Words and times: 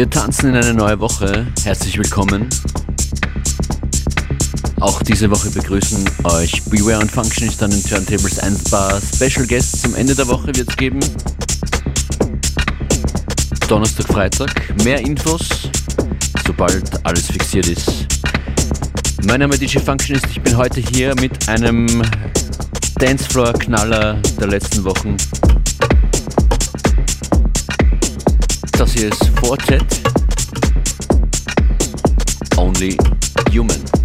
Wir 0.00 0.08
tanzen 0.08 0.48
in 0.48 0.56
eine 0.56 0.72
neue 0.72 0.98
Woche. 0.98 1.46
Herzlich 1.62 1.98
willkommen. 1.98 2.48
Auch 4.80 5.02
diese 5.02 5.30
Woche 5.30 5.50
begrüßen 5.50 6.08
euch 6.24 6.62
Beware 6.70 7.00
und 7.00 7.10
Functionist 7.10 7.62
an 7.62 7.70
den 7.70 7.84
Turntables. 7.84 8.38
Ein 8.38 8.56
paar 8.70 8.98
Special 8.98 9.46
Guests 9.46 9.82
zum 9.82 9.94
Ende 9.94 10.14
der 10.14 10.26
Woche 10.26 10.46
wird 10.56 10.70
es 10.70 10.76
geben. 10.78 11.00
Donnerstag, 13.68 14.06
Freitag. 14.06 14.74
Mehr 14.84 15.00
Infos, 15.00 15.46
sobald 16.46 17.04
alles 17.04 17.26
fixiert 17.26 17.68
ist. 17.68 18.06
Mein 19.26 19.40
Name 19.40 19.52
ist 19.52 19.60
DJ 19.60 19.80
Functionist. 19.80 20.28
Ich 20.30 20.40
bin 20.40 20.56
heute 20.56 20.80
hier 20.80 21.14
mit 21.16 21.46
einem 21.46 21.86
Dancefloor-Knaller 22.98 24.14
der 24.40 24.46
letzten 24.46 24.82
Wochen. 24.82 25.18
Das 28.80 28.94
Four 29.42 29.58
Tet. 29.58 29.84
Only 32.56 32.96
Human. 33.52 33.99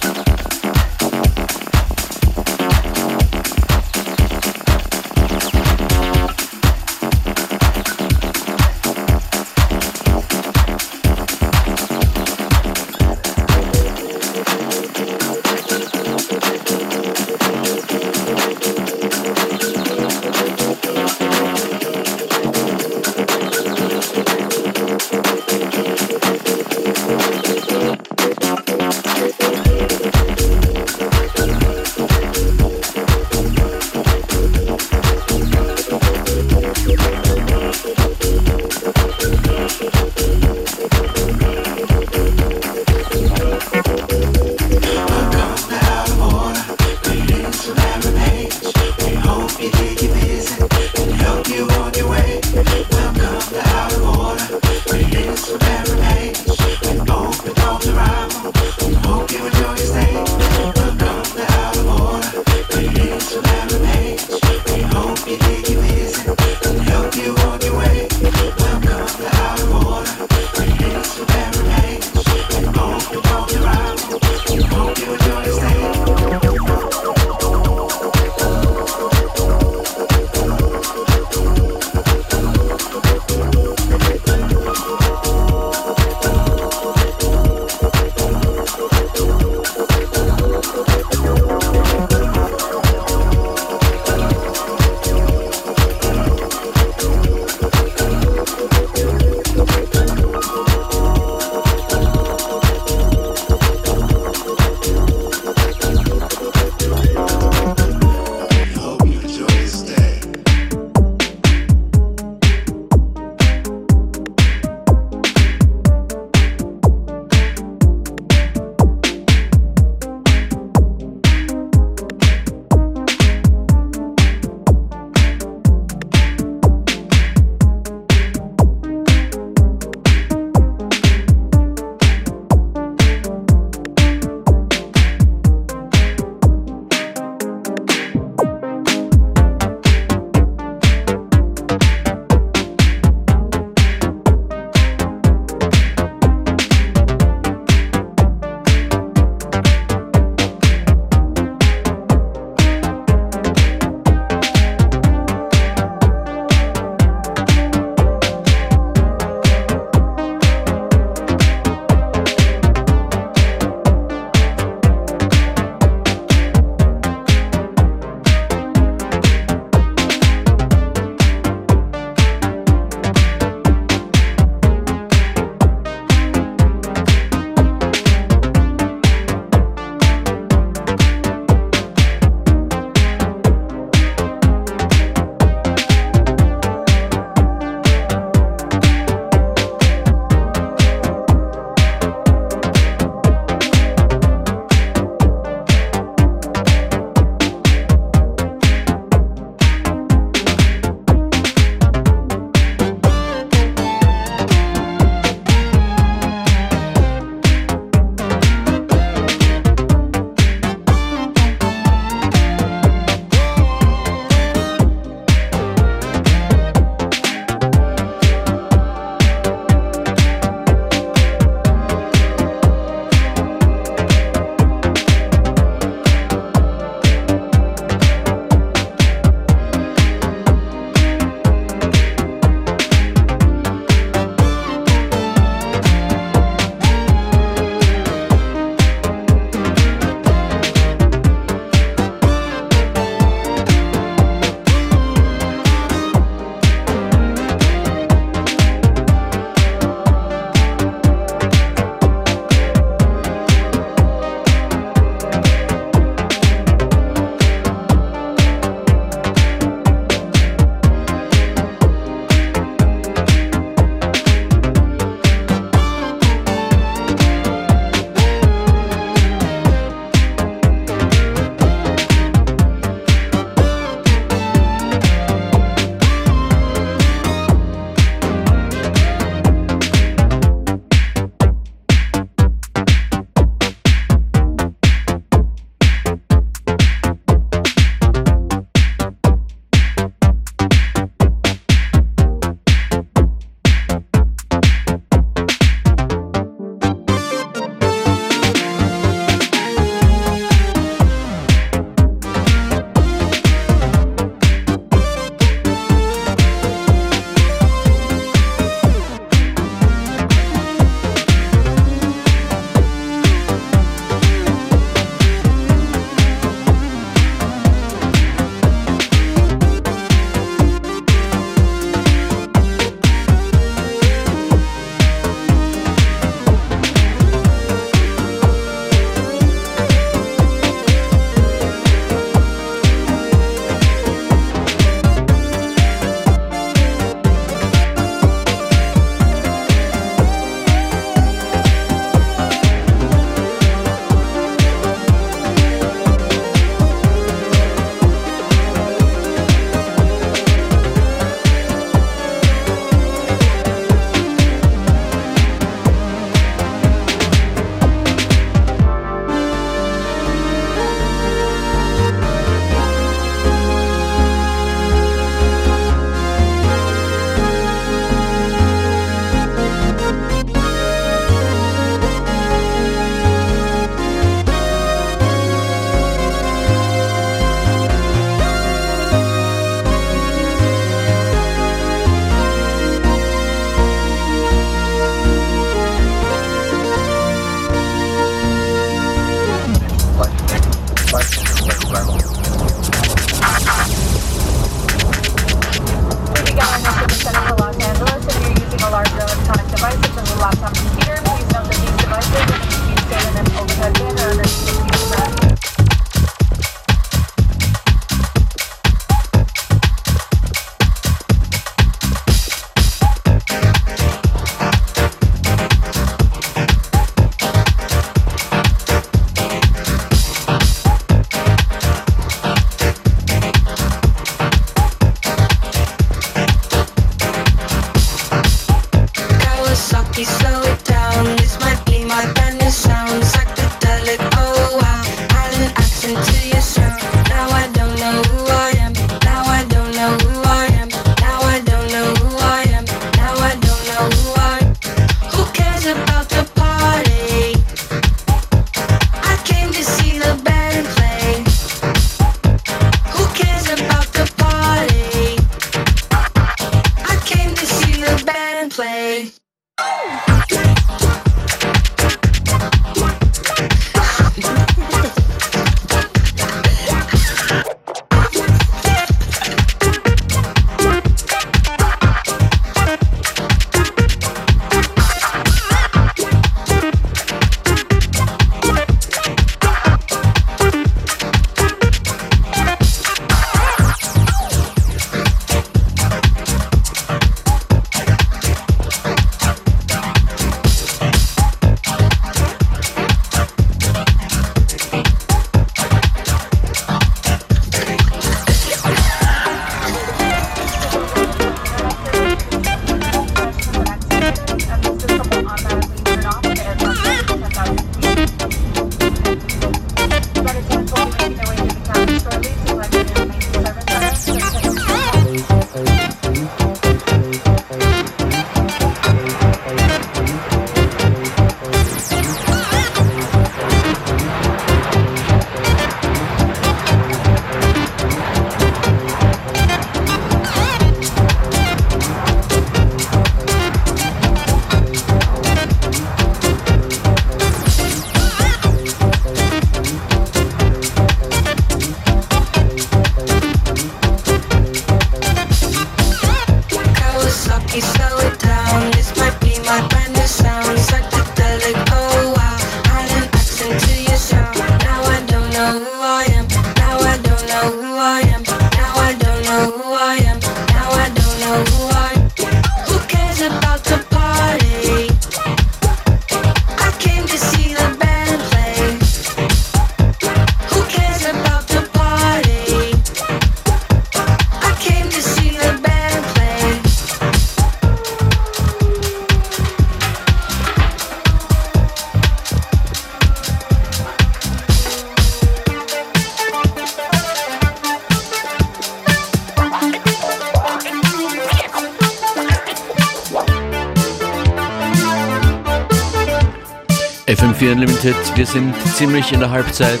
Wir 598.40 598.46
sind 598.46 598.74
ziemlich 598.96 599.32
in 599.32 599.40
der 599.40 599.50
Halbzeit. 599.50 600.00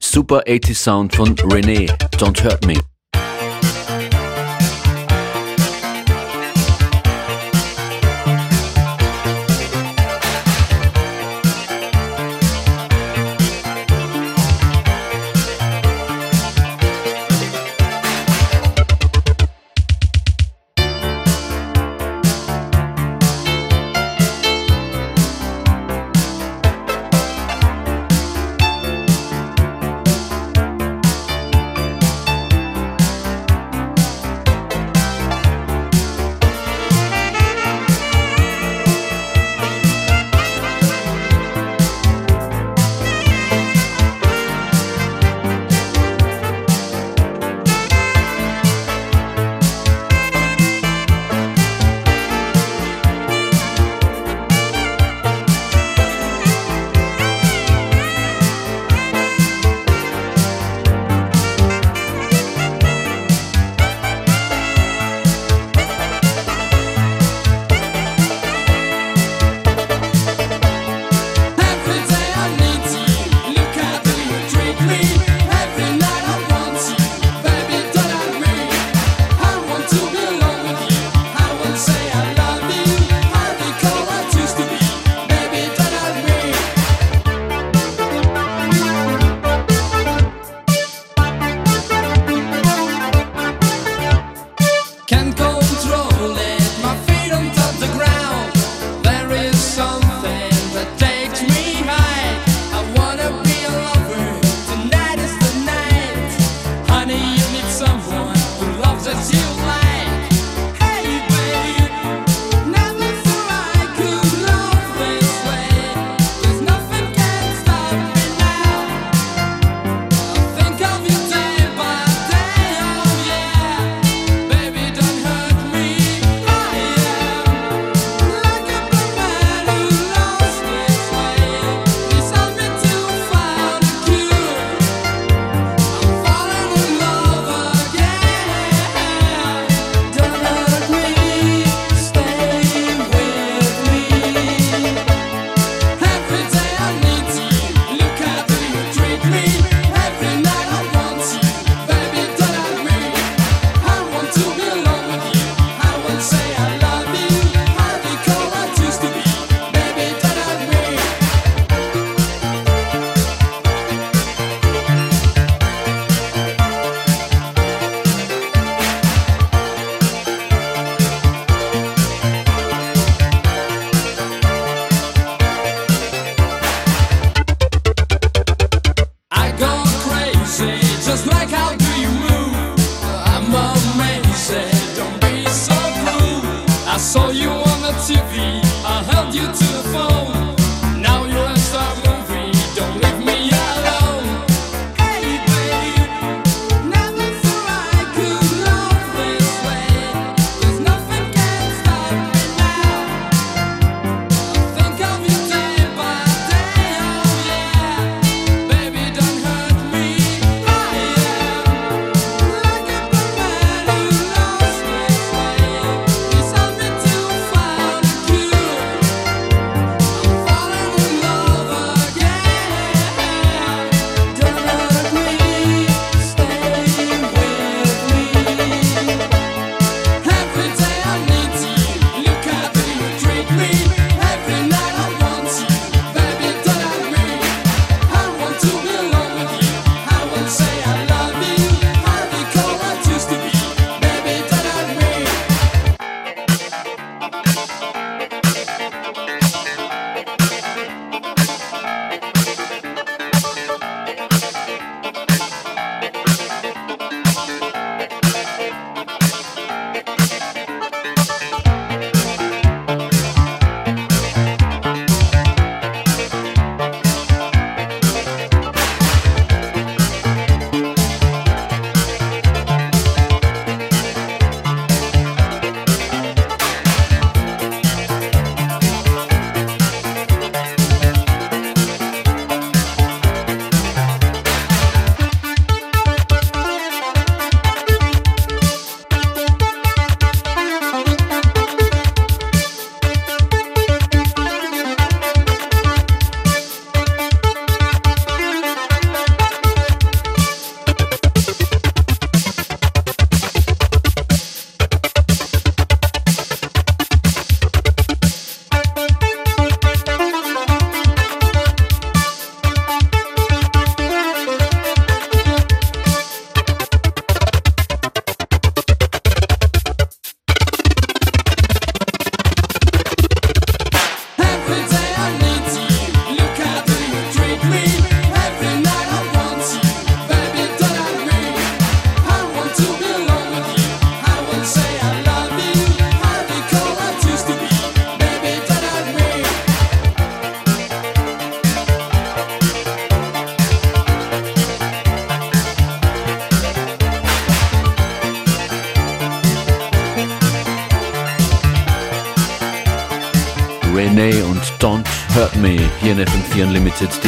Super 0.00 0.42
80 0.48 0.78
Sound 0.78 1.14
von 1.14 1.34
René, 1.34 1.86
Don't 2.16 2.42
Hurt 2.42 2.64
Me. 2.64 2.93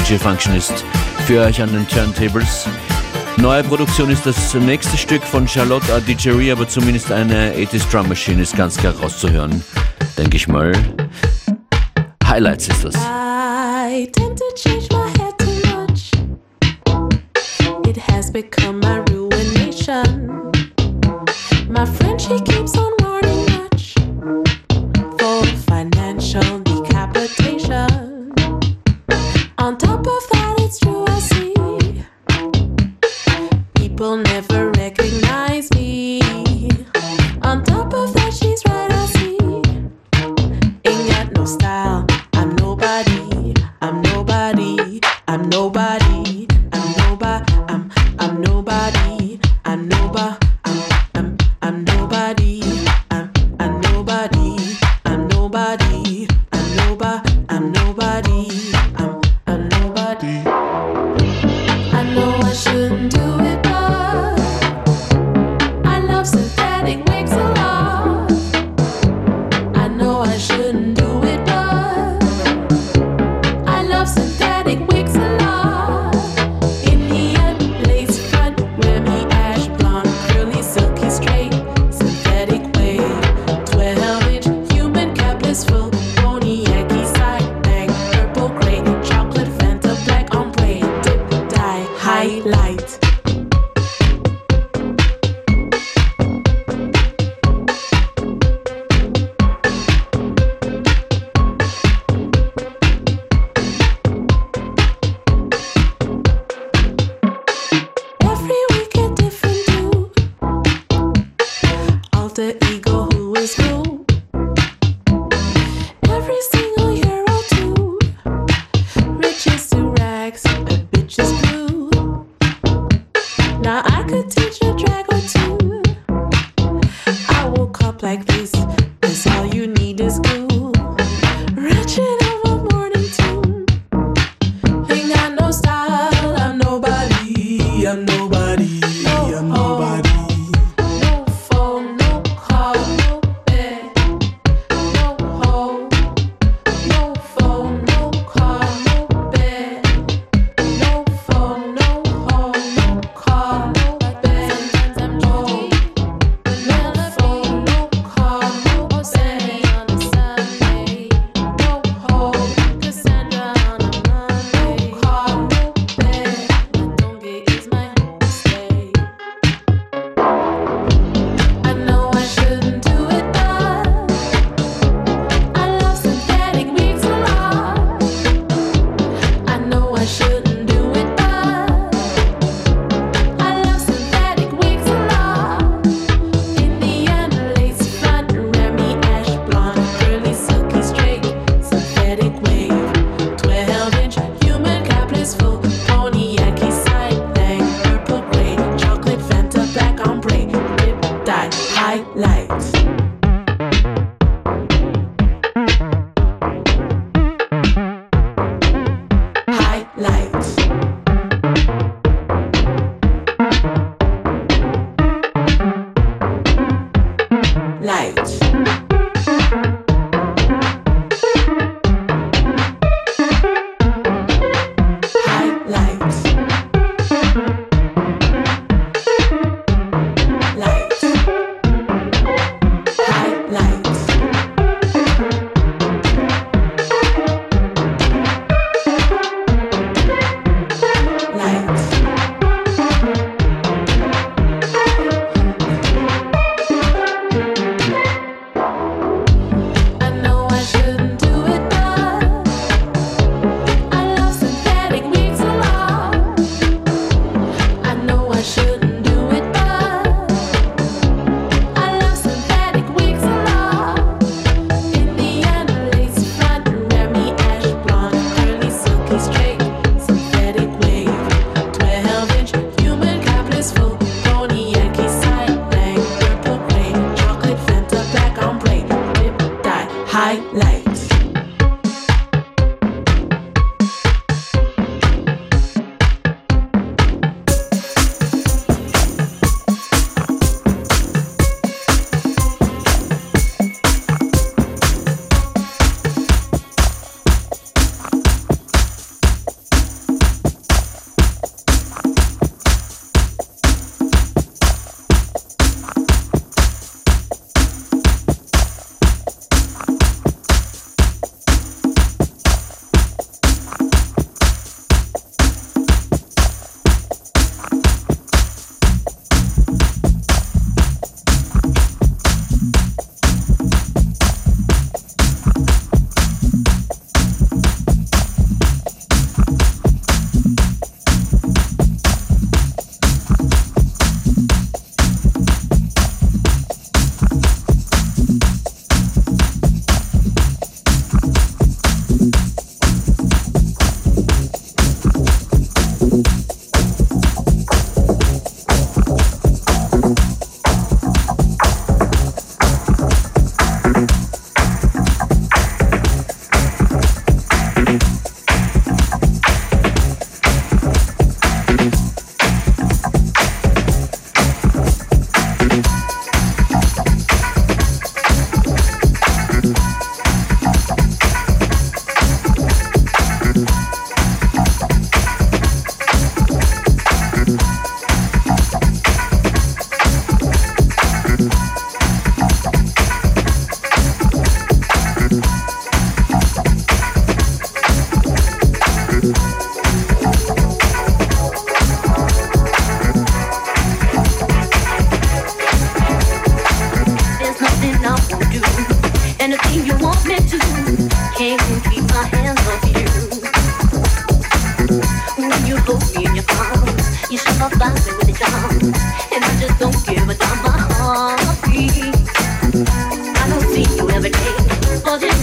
DJ 0.06 0.18
Functionist 0.18 0.84
für 1.26 1.40
euch 1.40 1.60
an 1.60 1.72
den 1.72 1.88
Turntables. 1.88 2.68
Neue 3.38 3.64
Produktion 3.64 4.08
ist 4.08 4.24
das 4.24 4.54
nächste 4.54 4.96
Stück 4.96 5.22
von 5.24 5.48
Charlotte 5.48 5.92
Adigerie, 5.92 6.52
aber 6.52 6.68
zumindest 6.68 7.10
eine 7.10 7.52
80s 7.52 7.90
Drum 7.90 8.08
Machine 8.08 8.40
ist 8.40 8.56
ganz 8.56 8.76
klar 8.76 8.94
rauszuhören, 9.02 9.64
denke 10.16 10.36
ich 10.36 10.46
mal. 10.46 10.70
Highlights 12.24 12.68
ist 12.68 12.84
das. 12.84 12.94
I 12.94 14.08
tend 14.12 14.38
to 14.38 14.44
change 14.54 14.86
my 14.92 15.08
head 15.18 15.36
too 15.38 15.50
much. 15.74 16.12
It 17.88 17.98
has 18.08 18.30
become 18.30 18.78
my 18.78 19.00
ruination. 19.12 20.52
My 21.68 21.84
friend, 21.84 22.20
she 22.20 22.38
keeps 22.44 22.76
on 22.78 22.95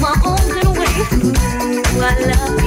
my 0.04 0.20
own 0.26 0.74
way. 0.76 0.96
Ooh, 1.24 2.02
I 2.02 2.20
love. 2.28 2.63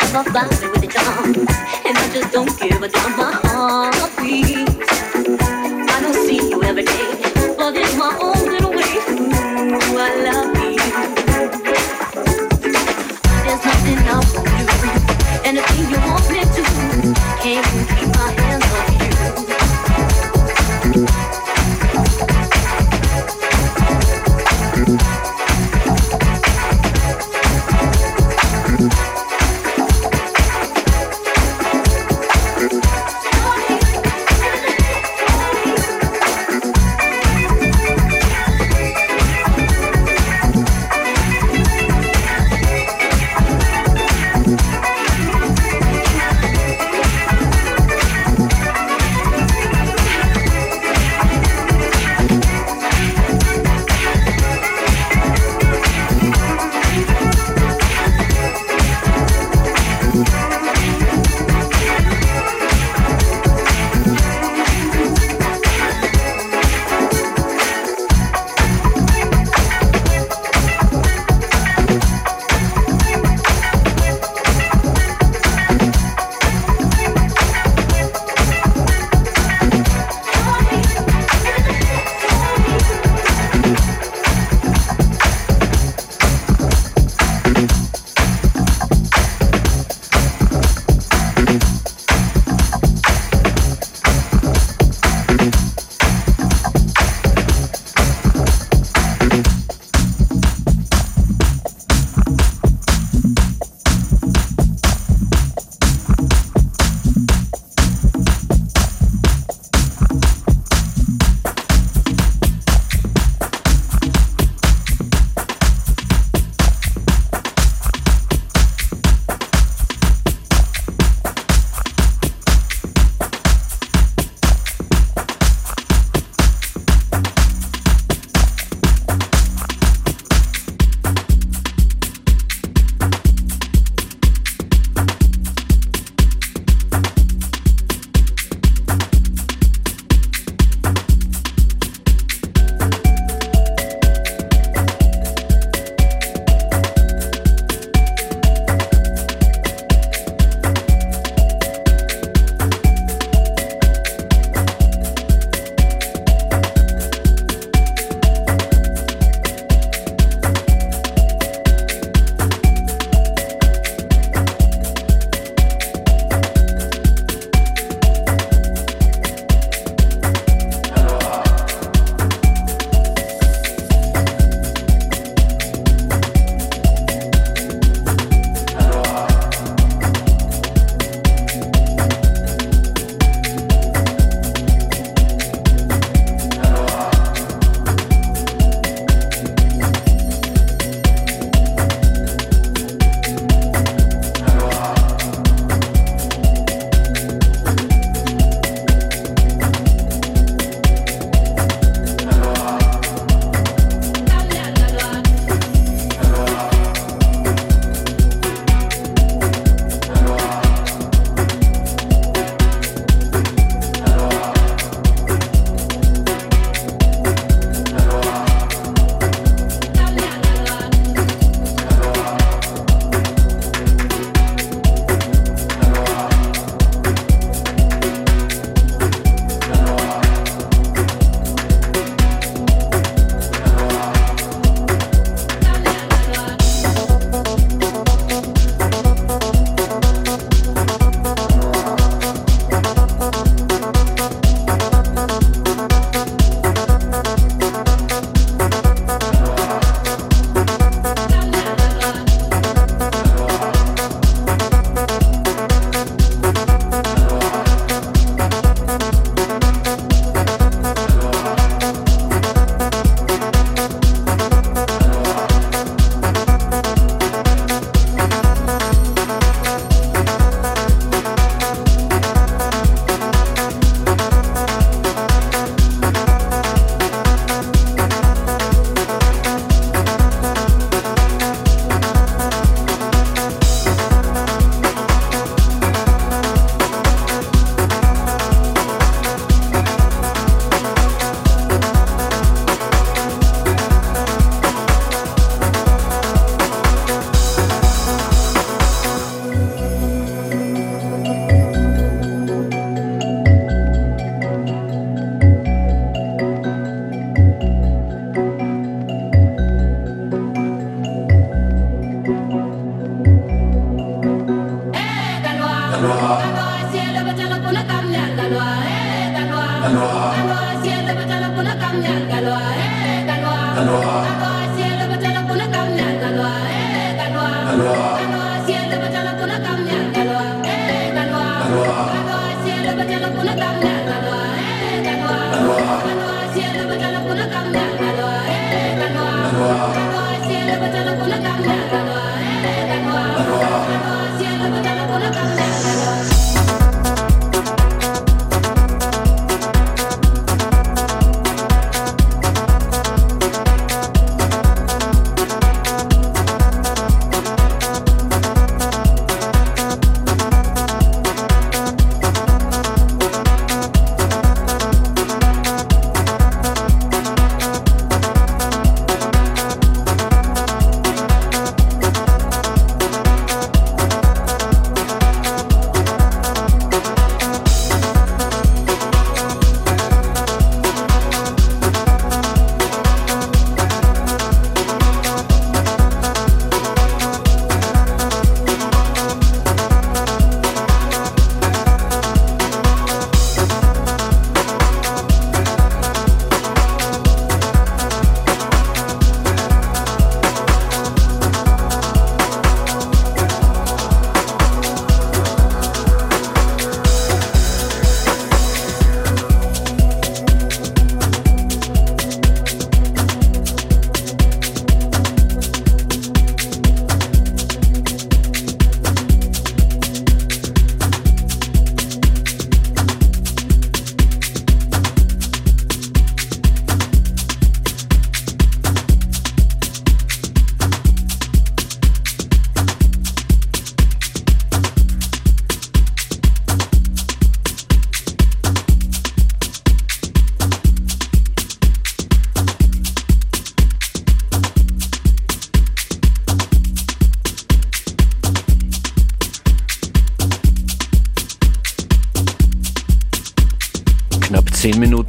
I'm 0.00 0.26
a 0.26 0.32
body 0.32 0.66
with 0.68 0.82
a 0.84 0.86
drum, 0.86 1.34
and 1.86 1.98
I 1.98 2.10
just 2.12 2.32
don't 2.32 2.58
give 2.60 2.82
a 2.82 2.88
damn. 2.88 3.16
My 3.16 3.32
heart 3.44 4.16
beats. 4.18 4.67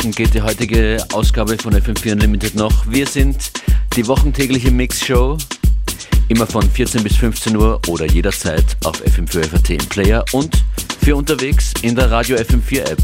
Minuten 0.10 0.12
geht 0.12 0.34
die 0.34 0.42
heutige 0.42 0.98
Ausgabe 1.14 1.58
von 1.58 1.74
FM4 1.74 2.14
Unlimited 2.14 2.56
noch. 2.56 2.90
Wir 2.90 3.06
sind 3.06 3.52
die 3.96 4.08
wochentägliche 4.08 4.72
Mix-Show, 4.72 5.38
immer 6.30 6.48
von 6.48 6.64
14 6.70 7.04
bis 7.04 7.16
15 7.18 7.56
Uhr 7.56 7.80
oder 7.88 8.06
jederzeit 8.06 8.78
auf 8.86 9.02
FM4 9.02 9.46
FAT 9.50 9.70
im 9.72 9.90
Player 9.90 10.26
und 10.32 10.64
für 11.04 11.16
unterwegs 11.16 11.74
in 11.82 11.96
der 11.96 12.10
Radio 12.10 12.38
FM4 12.38 12.92
App. 12.92 13.02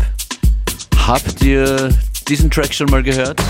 Habt 1.06 1.41
ihr 1.43 1.89
diesen 2.28 2.49
Track 2.49 2.74
schon 2.74 2.89
mal 2.89 3.03
gehört? 3.03 3.41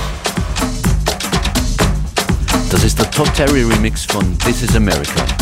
Das 2.69 2.83
ist 2.83 2.99
der 2.99 3.09
Todd 3.11 3.33
Terry 3.35 3.63
Remix 3.63 4.05
von 4.05 4.37
This 4.39 4.63
is 4.63 4.75
America. 4.75 5.34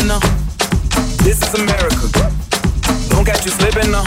Slipping 0.00 0.08
now. 0.08 0.20
This 1.24 1.42
is 1.42 1.54
America. 1.54 2.08
Don't 3.10 3.24
catch 3.24 3.44
you 3.44 3.50
slipping 3.50 3.90
now. 3.90 4.04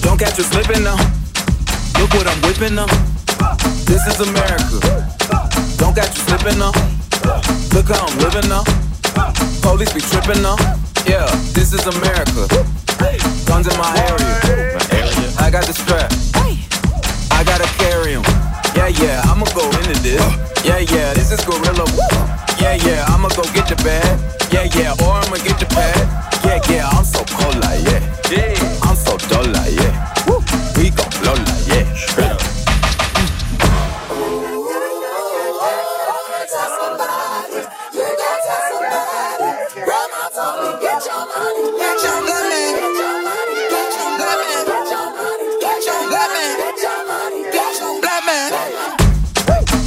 Don't 0.00 0.18
catch 0.18 0.36
you 0.38 0.44
slipping 0.44 0.82
now. 0.82 0.96
Look 1.98 2.12
what 2.14 2.26
I'm 2.26 2.40
whipping 2.42 2.74
now. 2.74 2.86
This 3.86 4.06
is 4.06 4.20
America. 4.20 4.80
Don't 5.78 5.94
catch 5.94 6.16
you 6.16 6.22
slipping 6.28 6.58
now. 6.58 6.72
Look 7.72 7.88
how 7.88 8.06
I'm 8.06 8.18
living 8.18 8.48
now. 8.48 8.64
Police 9.62 9.92
be 9.92 10.00
tripping 10.00 10.42
now. 10.42 10.56
Yeah, 11.06 11.26
this 11.54 11.72
is 11.72 11.86
America. 11.86 12.48
Guns 13.46 13.66
in 13.68 13.76
my 13.78 13.92
area. 14.08 14.76
I 15.38 15.50
got 15.50 15.64
the 15.64 15.72
strap. 15.72 16.12
I 17.32 17.44
gotta 17.44 17.68
carry 17.78 18.14
'em. 18.14 18.24
Yeah, 18.76 18.88
yeah, 18.88 19.22
I'ma 19.24 19.46
go 19.54 19.64
into 19.78 19.98
this. 20.02 20.20
Yeah, 20.64 20.78
yeah, 20.78 21.14
this 21.14 21.32
is 21.32 21.40
gorilla. 21.44 21.86
Yeah, 22.60 22.74
yeah, 22.74 23.06
I'ma 23.08 23.28
go 23.28 23.42
get 23.54 23.66
the 23.68 23.76
bag. 23.82 24.39
Yeah, 24.52 24.64
yeah, 24.74 24.92
or 25.06 25.14
I'ma 25.14 25.36
get 25.36 25.60
the 25.60 25.66
pad. 25.66 26.44
Yeah, 26.44 26.60
yeah, 26.68 26.88
I'm 26.88 27.04
so 27.04 27.22
cold 27.24 27.54
like, 27.62 27.84
yeah. 27.86 28.02
Yeah, 28.28 28.82
I'm 28.82 28.96
so 28.96 29.16
dull 29.28 29.46
like, 29.46 29.72
yeah. 29.78 30.12
Woo. 30.26 30.42
We 30.76 30.90
gon' 30.90 31.08
blow 31.22 31.34
like, 31.34 31.66
yeah. 31.68 31.94
Straight 31.94 32.32
up. 32.32 32.40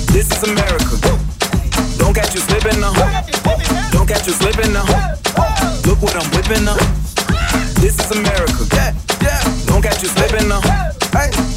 This 0.08 0.32
is 0.32 0.44
America. 0.44 0.96
Don't 1.98 2.14
catch 2.14 2.34
you 2.34 2.40
slipping 2.40 2.80
now 2.80 3.33
catch 4.08 4.28
you 4.28 4.34
slipping 4.34 4.74
now. 4.74 4.84
Look 5.86 6.02
what 6.02 6.16
I'm 6.16 6.30
whipping 6.32 6.66
now. 6.66 6.76
This 7.80 8.00
is 8.00 8.12
America. 8.12 8.66
Don't 9.66 9.82
catch 9.82 10.02
you 10.02 10.10
slipping 10.10 10.50
now. 10.50 10.62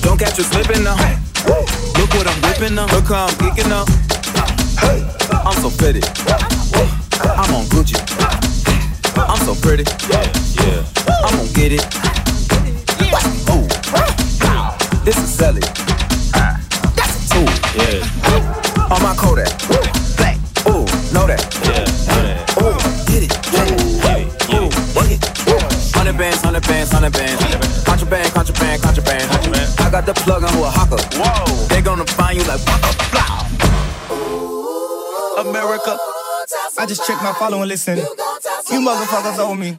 Don't 0.03 0.19
catch 0.19 0.39
you 0.39 0.45
slipping 0.45 0.85
now. 0.85 0.97
Look 1.99 2.11
what 2.15 2.27
I'm 2.27 2.41
whipping 2.43 2.75
now. 2.75 2.87
Look 2.95 3.07
how 3.07 3.27
I'm 3.27 3.35
geeking 3.41 3.73
up. 3.73 3.89
I'm 5.47 5.57
so 5.63 5.71
pretty. 5.71 6.03
I'm 7.25 7.55
on 7.55 7.65
Gucci. 7.73 7.97
I'm 9.17 9.39
so 9.45 9.55
pretty. 9.55 9.85
Yeah. 10.11 10.85
I'm 11.25 11.37
gonna 11.37 11.53
get 11.53 11.73
it. 11.73 11.87
This 15.05 15.19
is 15.19 15.31
Sally. 15.35 15.61
That's 16.95 17.17
a 17.17 17.29
tool. 17.33 17.49
Yeah. 17.75 18.91
On 18.91 19.03
my 19.03 19.15
Kodak. 19.17 19.76
Bands, 26.87 26.93
hundred 26.93 27.13
bands. 27.15 27.85
Contraband, 27.85 28.33
contraband, 28.33 28.83
contraband. 28.83 29.31
contraband. 29.31 29.81
I 29.81 29.91
got 29.91 30.07
the 30.07 30.15
plug 30.15 30.45
on 30.45 30.55
Oaxaca. 30.55 30.97
Whoa. 31.19 31.67
They 31.67 31.83
gonna 31.83 32.05
find 32.07 32.39
you 32.39 32.45
like 32.45 32.61
waka 32.67 32.95
blah. 33.11 33.47
America. 35.41 35.99
I 35.99 36.83
I 36.83 36.87
just 36.87 37.07
checked 37.07 37.23
my 37.23 37.33
follow 37.33 37.61
and 37.63 37.69
listen. 37.69 37.99
You 37.99 38.81
motherfuckers 38.81 39.39
owe 39.39 39.55
me. 39.55 39.79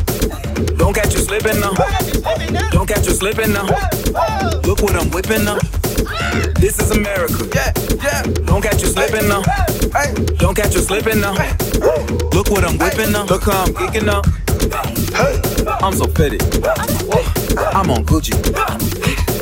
Don't 0.81 0.95
catch 0.95 1.13
you 1.13 1.19
slipping 1.19 1.59
now. 1.59 1.73
Don't 2.71 2.87
catch 2.87 3.05
you 3.05 3.13
slipping 3.13 3.53
now. 3.53 3.65
Look 4.65 4.81
what 4.81 4.95
I'm 4.95 5.11
whipping 5.11 5.45
now. 5.45 5.59
This 6.55 6.79
is 6.79 6.89
America. 6.89 7.47
Yeah, 7.53 7.71
yeah. 8.03 8.23
Don't 8.23 8.63
catch 8.63 8.81
you 8.81 8.87
slipping 8.87 9.27
now. 9.29 9.43
Don't 10.39 10.55
catch 10.55 10.73
you 10.73 10.81
slipping 10.81 11.21
now. 11.21 11.33
Look 12.33 12.49
what 12.49 12.63
I'm 12.63 12.79
whipping 12.79 13.11
now. 13.11 13.25
Look 13.25 13.43
how 13.43 13.61
I'm 13.63 13.73
geeking 13.75 14.07
now. 14.07 14.23
I'm 15.85 15.93
so 15.93 16.07
fitted. 16.07 16.41
I'm 17.75 17.91
on 17.91 18.03
Gucci. 18.03 18.33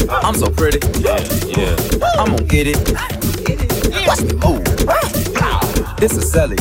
I'm 0.10 0.36
so 0.36 0.50
pretty. 0.50 0.80
Yeah, 1.00 1.20
yeah. 1.56 1.76
I'm 2.20 2.36
gonna 2.36 2.44
get 2.44 2.68
it. 2.68 2.78
Watch 4.06 4.24
me 4.24 4.34
move. 4.44 4.66
This 6.02 6.12
is 6.18 6.30
Sally. 6.30 6.58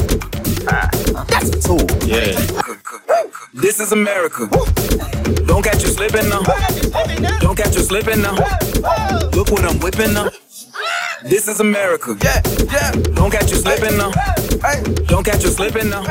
That's 1.26 1.48
a 1.48 1.60
tool. 1.60 1.84
Yeah. 2.06 3.17
This 3.54 3.80
is 3.80 3.92
America. 3.92 4.46
Don't 5.46 5.62
catch 5.62 5.82
you 5.82 5.88
slipping 5.88 6.28
now. 6.28 6.42
Don't 7.40 7.56
catch 7.56 7.74
you 7.74 7.80
slipping 7.82 8.20
now. 8.20 8.34
Look 9.32 9.50
what 9.50 9.64
I'm 9.64 9.78
whipping 9.80 10.12
now. 10.12 10.28
This 11.22 11.48
is 11.48 11.60
America. 11.60 12.16
Yeah, 12.22 12.42
yeah. 12.70 12.92
Don't 12.92 13.30
catch 13.30 13.50
you 13.50 13.56
slipping 13.56 13.96
now. 13.96 14.12
Don't 15.06 15.24
catch 15.24 15.42
you 15.42 15.50
slipping 15.50 15.88
now. 15.88 16.04